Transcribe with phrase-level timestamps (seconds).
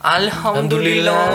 [0.00, 1.26] Alhamdulillah.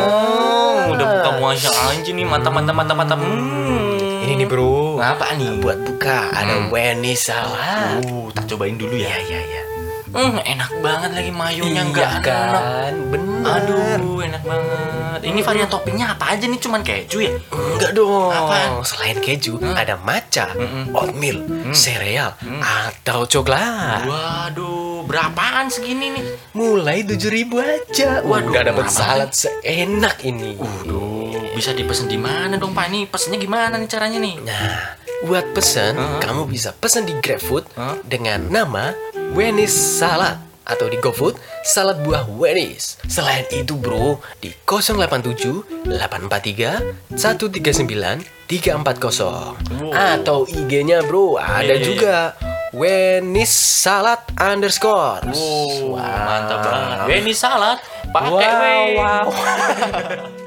[0.90, 3.18] Udah buka puasa aja nih mantap mantap mantap mantap.
[3.18, 4.24] Hmm.
[4.24, 4.98] Ini nih bro.
[4.98, 5.58] Apa nih?
[5.58, 8.04] Buat buka ada Weni salad.
[8.04, 9.10] Uh, tak cobain dulu ya.
[9.10, 9.62] Ya ya ya.
[10.10, 12.26] Hmm, enak banget lagi mayonya Iya enggak enak.
[12.26, 13.46] kan, bener.
[13.46, 15.20] Aduh, enak banget.
[15.22, 16.58] Ini varian toppingnya apa aja nih?
[16.58, 17.38] Cuman keju ya?
[17.54, 18.34] Enggak dong.
[18.34, 18.82] Apaan?
[18.82, 19.78] Selain keju, Hmm.
[19.78, 20.98] ada matcha, Mm-mm.
[20.98, 21.46] oatmeal,
[21.78, 22.58] sereal, Hmm.
[22.58, 24.02] atau coklat.
[24.02, 26.26] Waduh, berapaan segini nih?
[26.52, 28.24] Mulai tujuh ribu aja.
[28.24, 30.56] Waduh, Udah dapat salad seenak ini.
[30.56, 32.88] Waduh, bisa dipesan di mana dong Pak?
[32.88, 34.36] Ini pesennya gimana nih caranya nih?
[34.42, 36.20] Nah, buat pesan, Hah?
[36.20, 38.00] kamu bisa pesan di GrabFood Hah?
[38.04, 38.96] dengan nama
[39.32, 41.34] Wenis Salad atau di GoFood
[41.66, 43.02] salad buah Wenis.
[43.10, 49.90] Selain itu, bro, di 087 843 139 340 Wow.
[49.90, 52.16] atau IG-nya, bro, ada Iya, iya, juga
[52.72, 55.26] Wenis Salad underscore.
[55.26, 56.26] Wow, Wow.
[56.26, 56.98] mantap banget.
[57.10, 57.78] Weh, ini salad
[58.14, 59.26] pakai Wow, wow.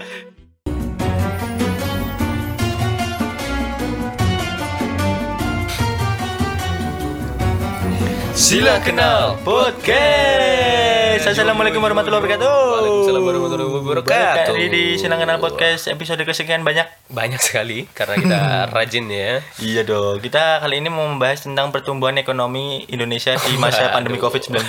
[8.53, 11.25] Sila kenal podcast.
[11.25, 12.53] Assalamualaikum warahmatullahi wabarakatuh.
[12.53, 14.53] Waalaikumsalam warahmatullahi wabarakatuh.
[14.53, 16.85] Kali di Sila kenal podcast episode kesekian banyak.
[17.09, 18.41] Banyak sekali karena kita
[18.77, 19.41] rajin ya.
[19.57, 20.21] Iya dong.
[20.21, 24.29] Kita kali ini mau membahas tentang pertumbuhan ekonomi Indonesia di masa pandemi Waduh.
[24.29, 24.69] COVID-19.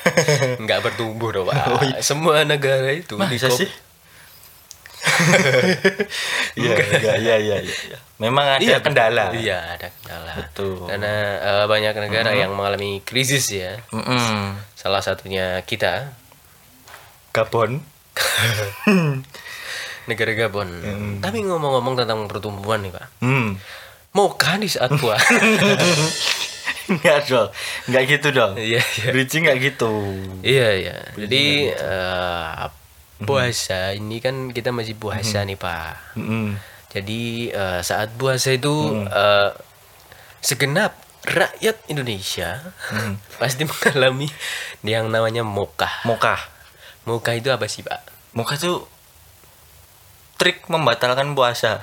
[0.64, 3.68] nggak bertumbuh dong pak semua negara itu Masa sih?
[6.54, 7.98] Iya, iya, iya, iya, iya.
[8.16, 9.30] Memang ada Iya, kendala.
[9.32, 10.86] iya ada kendala Betul.
[10.86, 14.54] karena eh, banyak negara yang mengalami krisis ya Mm-mm.
[14.72, 16.14] salah satunya kita
[17.30, 17.82] Gabon.
[20.08, 20.68] negara Gabon
[21.18, 23.56] tapi ngomong-ngomong tentang pertumbuhan nih pak Hmm.
[24.12, 25.34] maukah di saat puasa
[26.84, 27.48] Enggak dong.
[27.88, 28.52] Enggak gitu dong.
[28.54, 29.88] iya iya Bridging enggak gitu.
[30.44, 32.68] iya iya jadi eh,
[33.22, 36.58] puasa ini kan kita masih puasa nih pak Mm-mm.
[36.94, 38.70] Jadi eh, saat puasa itu
[39.02, 39.50] eh,
[40.38, 40.94] segenap
[41.26, 42.62] rakyat Indonesia
[43.42, 44.30] pasti mengalami
[44.86, 46.06] yang namanya mokah.
[46.06, 46.38] Mokah.
[47.02, 47.98] Mokah itu apa sih pak?
[48.38, 48.86] Mokah tuh
[50.38, 51.82] trik membatalkan puasa.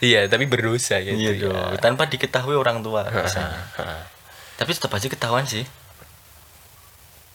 [0.00, 1.12] Iya tapi berdosa ya.
[1.12, 1.76] iya itu dong.
[1.76, 1.76] ya.
[1.76, 3.04] Tanpa diketahui orang tua.
[4.56, 5.68] Tapi tetap aja ketahuan sih.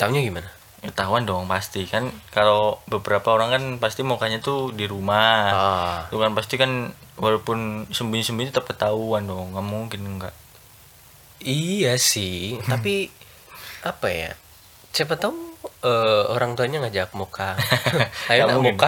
[0.02, 0.50] Taunya gimana?
[0.86, 5.38] Ketahuan dong pasti kan kalau beberapa orang kan pasti mukanya tuh di rumah.
[5.52, 9.54] Ah, kan pasti kan walaupun sembunyi-sembunyi tetap ketahuan dong.
[9.56, 10.36] Nggak mungkin enggak.
[11.46, 12.58] iya sih.
[12.66, 13.12] tapi
[13.86, 14.32] apa ya?
[14.96, 15.36] Siapa tahu
[15.86, 17.54] eh, orang tuanya ngajak muka.
[18.32, 18.88] Ayo Nggak nak muka.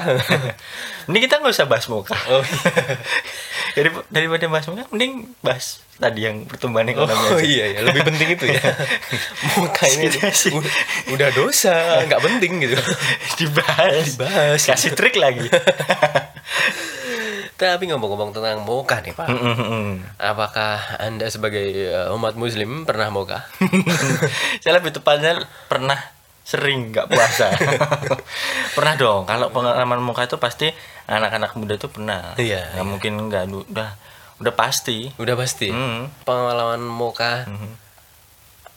[1.11, 2.17] Ini kita nggak usah bahas muka.
[2.31, 2.41] Oh,
[3.77, 7.45] Dari, daripada bahas muka, mending bahas tadi yang pertumbuhan ekonomi Oh aja.
[7.45, 8.61] iya ya lebih penting itu ya.
[9.61, 10.53] Muka ini sih.
[11.13, 12.73] udah dosa, nggak penting gitu.
[13.41, 14.17] dibahas.
[14.17, 14.61] Dibahas.
[14.65, 15.45] Kasih trik lagi.
[17.57, 19.33] Tapi ngomong-ngomong tentang moka nih pak,
[20.21, 23.49] apakah anda sebagai uh, umat muslim pernah moka?
[24.61, 25.97] Saya lebih tepatnya pernah
[26.45, 27.49] sering nggak puasa.
[28.77, 29.25] pernah dong.
[29.25, 30.69] Kalau pengalaman muka itu pasti
[31.07, 32.35] anak-anak muda itu pernah.
[32.35, 32.91] Iya, Nggak iya.
[32.91, 33.89] mungkin nggak udah
[34.37, 35.09] udah pasti.
[35.17, 35.71] Udah pasti.
[35.71, 36.11] Hmm.
[36.21, 37.71] Pengalaman moka Mhm.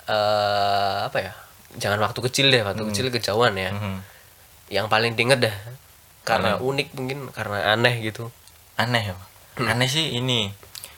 [0.06, 1.32] eh, apa ya?
[1.76, 3.70] Jangan waktu kecil deh, waktu kecil kejauhan ya.
[3.70, 3.96] Mhm.
[4.70, 5.56] Yang paling diinget dah,
[6.22, 8.30] karena unik mungkin, karena aneh gitu.
[8.74, 9.14] Aneh ya.
[9.14, 9.28] Pak.
[9.68, 10.50] Aneh sih ini.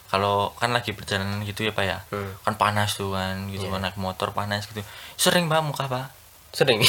[0.09, 2.37] Kalau kan lagi perjalanan gitu ya pak ya, Hmm.
[2.45, 3.81] kan panas tuh kan, gitu Iya.
[3.81, 4.85] naik motor panas gitu.
[5.17, 6.13] Sering pak muka pak.
[6.53, 6.85] Sering.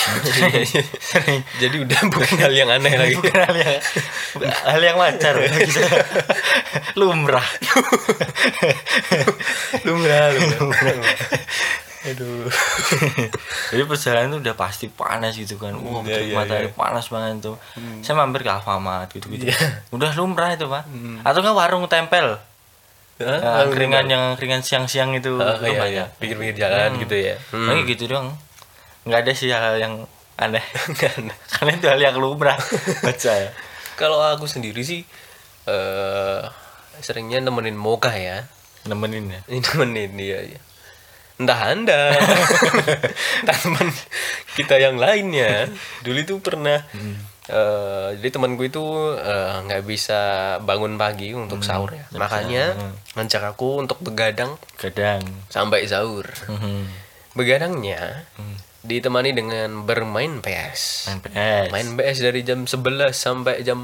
[1.12, 1.40] Sering.
[1.56, 3.16] Jadi udah bukan hal yang aneh lagi.
[3.16, 3.80] Bukan hal yang
[4.44, 5.36] hal yang wajar
[7.00, 7.48] lumrah
[9.84, 10.98] lumrah, lumrah.
[12.04, 12.52] Aduh.
[13.72, 16.76] jadi perjalanan itu udah pasti panas gitu kan wah Iya, iya, matahari iya.
[16.76, 17.56] panas banget tuh
[18.04, 19.56] saya mampir ke Alfamart gitu gitu Iya.
[19.90, 20.84] udah lumrah itu pak
[21.24, 22.36] atau nggak warung tempel
[23.24, 23.40] Hah?
[23.40, 26.04] Nah, keringan yang keringan siang-siang itu Oh, Lu iya, iya.
[26.04, 26.06] ya?
[26.18, 27.00] Pinggir-pinggir jalan Hmm.
[27.00, 27.38] gitu ya.
[27.54, 27.70] Hmm.
[27.70, 28.34] Kayak gitu dong
[29.04, 30.08] nggak ada sih hal yang
[30.40, 30.64] aneh
[31.54, 32.58] karena itu hal yang lumrah
[33.04, 33.54] buat saya
[33.94, 35.06] Kalau aku sendiri sih
[35.70, 36.42] eh
[36.98, 38.46] seringnya nemenin moka ya.
[38.90, 40.60] nemenin ya Ini nemenin dia ya.
[41.38, 42.14] Entah Anda.
[43.42, 43.90] Entah teman
[44.54, 45.66] kita yang lainnya.
[46.02, 46.82] Dulu itu pernah
[47.44, 48.84] eh jadi temanku itu
[49.20, 50.22] eh, nggak bisa
[50.66, 52.06] bangun pagi untuk sahur ya.
[52.18, 53.20] Makanya hmm.
[53.20, 55.22] ngajak aku untuk begadang kadang
[55.54, 56.26] sampai sahur.
[56.50, 56.90] Mhm.
[57.38, 58.58] Begadangnya Hmm.
[58.84, 61.08] Ditemani dengan bermain PS.
[61.08, 62.76] main PS Main PS dari jam 11
[63.10, 63.80] sampai jam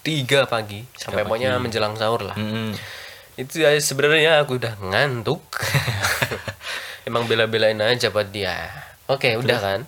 [0.00, 0.02] 3
[0.46, 1.28] pagi sampai pagi.
[1.28, 2.34] pokoknya menjelang sahur lah.
[2.34, 2.72] Mhm.
[3.34, 5.44] Itu ya sebenarnya aku udah ngantuk.
[7.08, 8.68] Emang bela-belain aja buat dia.
[9.06, 9.80] Oke, udah kan.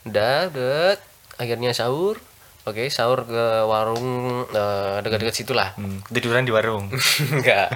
[0.00, 0.96] udah udah
[1.36, 2.16] akhirnya sahur
[2.62, 4.04] oke sahur ke warung
[4.48, 6.88] eh, dekat-dekat situ lah Hmm, tiduran di warung.
[7.36, 7.68] enggak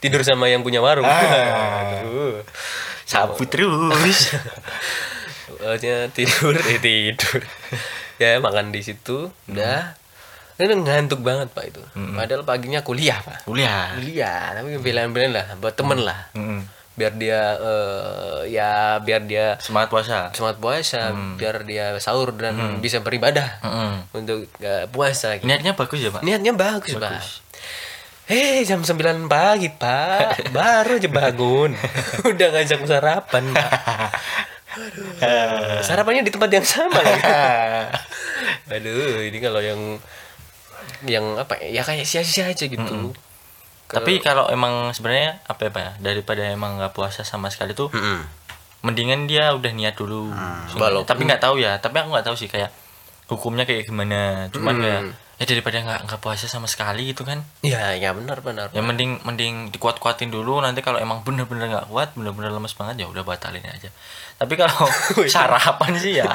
[0.00, 2.04] tidur sama yang punya warung Ah.
[2.04, 2.44] Aduh.
[3.04, 4.28] Sabut terus.
[5.64, 6.52] Pokoknya tidur.
[6.60, 7.40] Eh tidur.
[8.20, 9.32] Ya makan di situ.
[9.48, 9.96] Udah.
[10.60, 11.80] Ini ngantuk banget pak itu.
[11.96, 13.48] Padahal paginya kuliah pak.
[13.48, 13.96] Kuliah.
[13.96, 16.28] kuliah tapi belain-belain lah buat temen lah.
[16.36, 16.84] Mm-mm.
[16.94, 20.30] biar dia eh, ya biar dia Semangat puasa.
[20.30, 24.14] semangat puasa biar dia sahur dan bisa beribadah Mm-mm.
[24.14, 25.50] untuk eh, puasa gitu.
[25.50, 26.22] Niatnya bagus ya, Pak?
[26.22, 27.18] niatnya bagus, pak.
[28.30, 30.38] Hei jam 9 pagi pak.
[30.54, 31.74] Baru aja bangun.
[32.30, 33.70] Udah ngajak sarapan pak
[34.74, 37.22] Aduh, Sarapannya di tempat yang sama lagi
[38.74, 39.80] Aduh ini kalau yang
[41.02, 43.12] Yang apa ya ya kayak sia-sia aja gitu
[43.84, 45.80] Tapi kalau emang sebenarnya apa ya, Pak?
[45.80, 48.26] ya, Daripada emang nggak puasa sama sekali tuh Mm-mm.
[48.82, 50.28] mendingan dia udah niat dulu.
[50.74, 52.68] Walaupun- Tapi nggak tahu ya, tapi aku nggak tahu sih kayak
[53.26, 54.50] hukumnya kayak gimana.
[54.50, 54.82] Cuman Hmm.
[54.82, 55.02] kayak
[55.34, 57.42] ya daripada nggak nggak puasa sama sekali gitu kan.
[57.66, 62.14] Ya ya benar benar Ya mending mending dikuat-kuatin dulu nanti kalau emang bener-bener nggak kuat,
[62.14, 63.90] bener-bener lemes banget ya udah batalin aja.
[64.38, 64.86] Tapi kalau
[65.34, 66.28] sarapan sih ya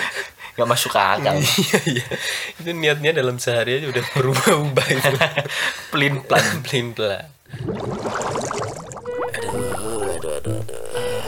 [0.58, 1.38] nggak masuk akal.
[1.38, 2.06] Iya iya
[2.58, 5.10] Itu niatnya dalam sehari aja udah berubah-ubah itu
[5.94, 6.46] Pelin plan.
[6.66, 7.30] Plain pelan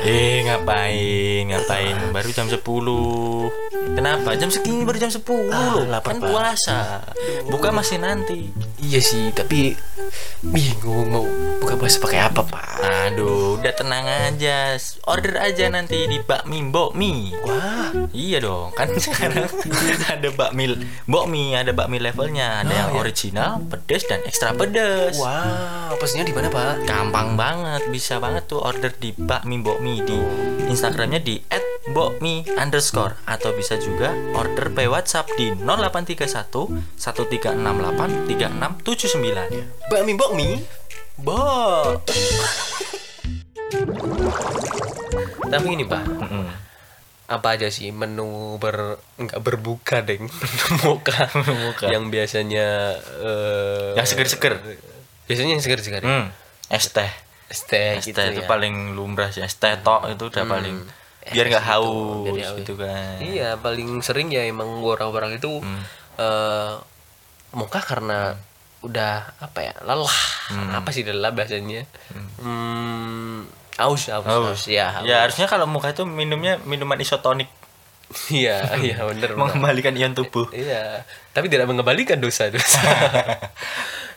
[0.00, 1.44] Eh ngapain?
[1.50, 1.96] Ngapain?
[2.14, 2.60] Baru jam 10
[3.96, 4.32] Kenapa?
[4.38, 5.84] Jam segini baru jam 10 loh.
[5.84, 6.78] lapar, kan puasa.
[7.52, 8.48] Buka masih nanti.
[8.80, 9.76] Iya sih tapi
[10.40, 11.26] Bingung mau
[11.60, 12.80] buka puasa pakai apa pak?
[12.80, 14.74] Aduh udah tenang aja.
[15.04, 17.92] Order aja nanti di bakmi Mbokmi Wah.
[18.14, 19.50] Iya dong kan sekarang
[20.08, 22.64] ada bakmi Mbokmi ada bakmi levelnya.
[22.64, 25.20] Ada yang original, pedes dan ekstra pedes.
[25.20, 26.88] Wow Pesennya di mana pak?
[26.88, 30.18] Gampang banget, bisa banget tuh order di bakmi Mbokmi di
[30.70, 31.36] Instagramnya di
[31.90, 39.90] @mbokmi underscore atau bisa juga order by WhatsApp di 0831 1368 3679.
[39.90, 40.48] Bakmi bakmi
[41.18, 42.06] Bok
[45.50, 46.46] Tapi ini pak Mm-mm.
[47.26, 51.86] Apa aja sih menu ber Enggak berbuka deng Menu moka Moka.
[51.90, 52.68] Yang biasanya
[53.20, 54.54] eh, Yang seger-seger.
[55.26, 56.08] Biasanya yang seger-seger ya?
[56.08, 56.26] Hmm,
[56.70, 57.10] es teh.
[57.46, 58.48] Es teh Es gitu teh itu ya.
[58.48, 59.42] paling lumrah sih.
[59.42, 60.82] Es teh tok itu udah paling
[61.22, 62.58] biar nggak Es haus biar nggak haus.
[62.58, 63.16] gitu kan.
[63.20, 65.82] Iya, paling sering ya emang orang-orang itu Hmm.
[66.16, 66.72] eh
[67.50, 68.38] moka karena
[68.80, 70.18] udah apa ya lelah.
[70.72, 71.84] Apa sih lelah bahasanya?
[72.36, 73.44] Hmm,
[73.76, 74.88] aus, aus, aus, ya.
[74.90, 75.04] haus.
[75.04, 77.48] Ya harusnya kalau muka itu minumnya minuman isotonik
[78.32, 79.36] Iya, iya bener.
[79.36, 80.48] mengembalikan ion tubuh.
[80.56, 82.80] Iya, tapi tidak mengembalikan dosa-dosa.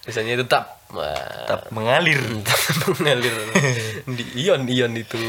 [0.02, 1.14] Dosanya tetap wah,
[1.46, 2.18] Tetap mengalir.
[2.42, 3.34] tetap mengalir
[4.08, 5.22] di ion-ion itu.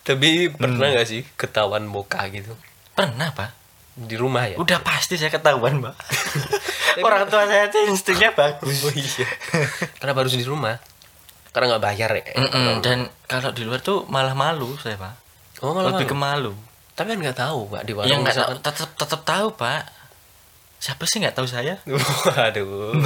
[0.00, 2.56] Tapi pernah nggak sih ketahuan moka gitu
[2.90, 3.50] Pernah, Pak?
[3.96, 4.56] di rumah ya?
[4.56, 5.94] Udah pasti saya ketahuan, Mbak.
[7.06, 8.80] Orang tua saya tuh instingnya bagus.
[8.80, 9.28] Oh iya.
[9.96, 10.76] Kenapa harus di rumah?
[11.52, 12.24] Karena nggak bayar ya.
[12.32, 15.14] Mm-mm, Dan kalau di luar tuh malah malu saya, Pak.
[15.60, 16.52] Oh malah Lebih ke malu.
[16.56, 16.68] malu.
[16.92, 18.08] Tapi kan nggak tahu pak di warung.
[18.08, 18.64] Ya nggak tahu, misalkan.
[18.64, 19.82] tetap tetap tahu, Pak.
[20.80, 21.76] Siapa sih nggak tahu saya?
[22.32, 22.96] Waduh.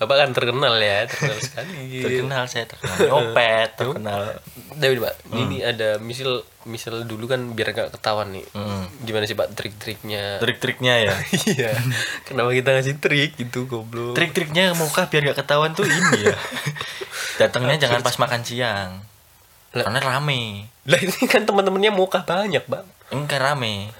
[0.00, 2.00] Bapak kan terkenal ya, terkenal sekali.
[2.00, 4.40] Terkenal saya terkenal nyopet, terkenal.
[4.72, 8.48] Tapi pak, ini ada misal misal dulu kan biar nggak ketahuan nih.
[8.56, 8.84] Mm.
[9.04, 10.40] Gimana sih pak trik-triknya?
[10.40, 11.14] Trik-triknya ya.
[11.52, 11.76] Iya.
[12.24, 14.16] Kenapa kita ngasih trik gitu goblok?
[14.16, 16.36] Trik-triknya muka biar nggak ketahuan tuh ini ya.
[17.36, 19.04] Datangnya jangan pas makan siang.
[19.76, 19.84] Lah.
[19.84, 20.72] Karena rame.
[20.88, 22.86] Lah ini kan teman-temannya muka banyak bang.
[23.12, 23.92] Enggak rame.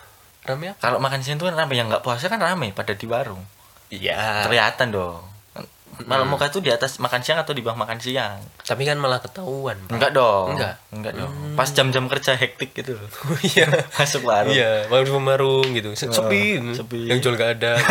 [0.43, 0.79] Rame apa?
[0.81, 3.43] Kalau makan siang tuh kan rame, yang nggak puasa kan rame pada di warung.
[3.89, 4.43] Iya.
[4.45, 5.23] Kelihatan dong.
[5.93, 8.41] Kalau muka tuh di atas makan siang atau di bawah makan siang?
[8.59, 9.77] Tapi kan malah ketahuan.
[9.87, 9.93] Pak.
[9.93, 10.57] Enggak dong.
[10.57, 10.75] Enggak?
[10.89, 11.31] Enggak dong.
[11.53, 13.07] Pas jam-jam kerja hektik gitu loh.
[13.29, 13.69] Oh iya.
[14.01, 14.51] Masuk warung.
[14.51, 15.93] Iya, warung marung gitu.
[15.93, 16.59] Se- Sepi.
[16.73, 17.07] sepi.
[17.07, 17.73] Yang jual gak ada.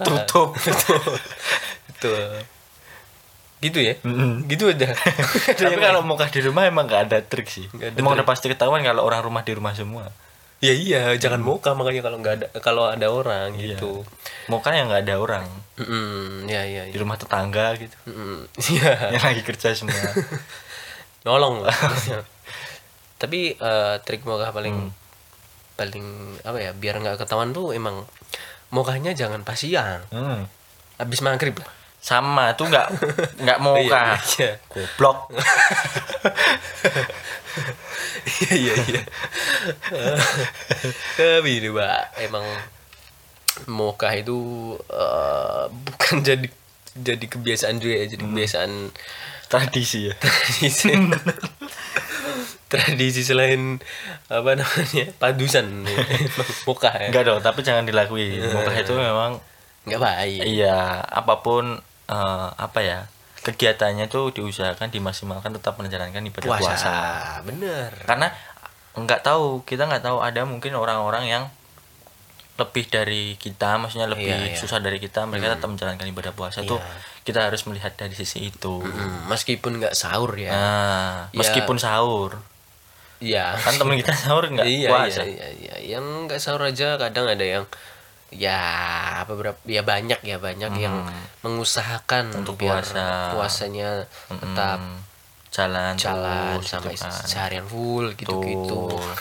[0.00, 0.54] Tutup.
[1.88, 2.24] Betul.
[3.58, 3.94] Gitu ya?
[4.00, 4.44] Mm-mm.
[4.44, 4.92] Gitu aja.
[5.50, 7.66] Tapi kalau muka di rumah emang nggak ada trik sih.
[7.66, 8.18] Nggak ada Emang trik.
[8.20, 10.12] udah pasti ketahuan kalau orang rumah di rumah semua.
[10.64, 13.76] Ya iya, jangan muka makanya kalau nggak ada kalau ada orang Iya.
[13.76, 14.00] gitu.
[14.46, 17.00] Muka yang nggak ada orang Mm, ya ya di ya.
[17.00, 17.92] rumah tetangga gitu.
[18.06, 18.92] Mm, Iya.
[19.14, 19.98] Yang lagi kerja semua.
[21.26, 21.74] Nolong lah.
[23.20, 24.90] Tapi eh, trik muka paling
[25.74, 26.06] paling
[26.40, 26.70] apa ya?
[26.72, 28.06] Biar nggak ketahuan tuh emang
[28.70, 30.06] mukanya jangan pas siang.
[30.08, 30.46] Hmm.
[30.94, 31.70] Habis maghrib lah.
[32.04, 32.88] Sama tuh nggak
[33.48, 34.20] nggak muka.
[34.20, 34.50] Iya, iya.
[34.68, 35.18] Goblok.
[38.24, 39.02] Iya iya iya.
[41.16, 42.44] Tapi ini pak emang
[43.70, 44.36] moka itu
[44.90, 46.48] eh, bukan jadi
[46.94, 48.72] jadi kebiasaan juga ya jadi kebiasaan
[49.44, 50.14] Tradisi ya.
[50.18, 50.88] tradisi.
[52.72, 53.78] tradisi selain
[54.26, 55.86] apa namanya padusan
[56.66, 59.38] muka ya enggak dong tapi jangan dilakui mukah itu memang
[59.86, 62.98] nggak baik iya apa pun eh, apa ya
[63.40, 66.94] kegiatannya tuh diusahakan dimaksimalkan tetap menjalankan ibadah puasa, puasa,
[67.44, 67.92] bener.
[68.04, 68.32] Karena
[68.94, 71.44] nggak tahu kita nggak tahu ada mungkin orang-orang yang
[72.54, 74.56] lebih dari kita maksudnya lebih Iya, iya.
[74.56, 76.94] susah dari kita mereka tetap menjalankan ibadah puasa tuh Iya.
[77.26, 78.78] kita harus melihat dari sisi itu.
[78.78, 80.54] Hmm, meskipun nggak sahur ya.
[80.54, 81.42] Nah Ya.
[81.42, 82.38] meskipun sahur.
[83.18, 83.58] Iya.
[83.58, 85.26] Kan temen kita sahur nggak iya, puasa.
[85.26, 85.98] iya iya iya.
[85.98, 87.64] Yang nggak sahur aja kadang ada yang
[88.30, 88.60] ya
[89.20, 91.06] apa berapa ya banyak ya banyak yang
[91.40, 92.38] mengusahakan Hmm.
[92.40, 93.30] Untuk puasa.
[93.30, 94.98] puasanya tetap Hmm,
[95.48, 97.12] jalan jalan terus, sampai gitu kan.
[97.22, 98.90] seharian full gitu-gitu.
[98.90, 99.12] Betul.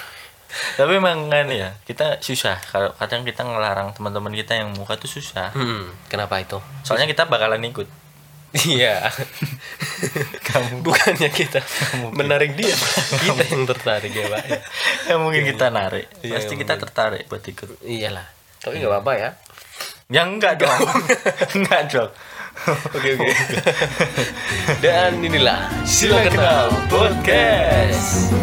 [0.74, 2.62] tapi memang kan ya kita susah.
[2.64, 5.50] Kalau kadang kita ngelarang teman-teman kita yang muka tuh susah.
[5.52, 6.62] Hmm, kenapa itu?
[6.82, 7.90] Soalnya kita bakalan ikut.
[8.54, 9.10] Iya.
[10.46, 11.58] Kamu bukannya kita
[12.12, 12.70] menarik dia
[13.20, 14.60] kita yang tertarik ya pak ya.
[15.18, 16.06] Mungkin kita narik.
[16.22, 17.82] Iya, pasti kita tertarik buat ikut.
[17.82, 18.28] Iyalah
[18.64, 19.30] tapi nggak apa-apa ya.
[20.08, 20.80] Ya enggak dong.
[21.58, 22.12] Enggak dong.
[22.96, 23.34] Oke oke.
[24.84, 28.43] Dan inilah Sila Kenal Podcast